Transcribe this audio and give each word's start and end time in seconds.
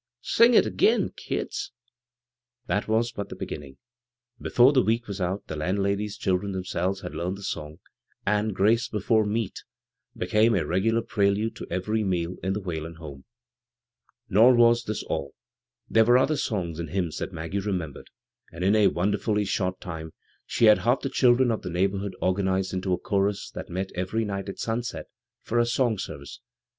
"Sing 0.35 0.55
it 0.55 0.65
agin, 0.65 1.11
kids 1.15 1.73
1" 2.65 2.75
That 2.75 2.87
was 2.87 3.11
but 3.11 3.29
the 3.29 3.35
beginning. 3.35 3.77
Before 4.41 4.73
the 4.73 4.81
week 4.81 5.05
was 5.07 5.21
out 5.21 5.45
the 5.45 5.55
landlady's 5.55 6.17
children 6.17 6.53
them 6.53 6.65
selves 6.65 7.01
had 7.01 7.13
learned 7.13 7.37
the 7.37 7.43
song, 7.43 7.77
and" 8.25 8.55
Grace 8.55 8.87
be 8.87 8.99
fore 8.99 9.27
Meat" 9.27 9.63
became 10.17 10.55
a 10.55 10.65
regular 10.65 11.03
prelude 11.03 11.55
to 11.57 11.67
every 11.69 12.03
meal 12.03 12.37
in 12.41 12.53
the 12.53 12.59
Whalen 12.59 12.95
home. 12.95 13.25
Nor 14.27 14.55
was 14.55 14.87
169 14.87 14.87
b, 14.87 14.87
Google 14.87 14.87
CROSS 14.87 14.87
CURRENTS 14.87 14.87
this 14.87 15.03
aU. 15.11 15.33
There 15.91 16.05
were 16.05 16.17
other 16.17 16.35
songs 16.75 16.79
and 16.79 16.89
hymns 16.89 17.17
that 17.19 17.31
Maggie 17.31 17.59
remembered, 17.59 18.09
and 18.51 18.63
in 18.63 18.75
a 18.75 18.87
wonder 18.87 19.19
hilly 19.19 19.45
^ort 19.45 19.79
time 19.79 20.13
she 20.47 20.65
had 20.65 20.79
half 20.79 21.01
the 21.01 21.09
children 21.09 21.51
of 21.51 21.61
the 21.61 21.69
neighborhood 21.69 22.15
organized 22.19 22.73
into 22.73 22.91
a 22.91 22.97
chorus 22.97 23.51
that 23.51 23.69
met 23.69 23.91
every 23.93 24.25
night 24.25 24.49
at 24.49 24.57
sunset 24.57 25.05
for 25.43 25.59
a" 25.59 25.65
song 25.67 25.99
service." 25.99 26.39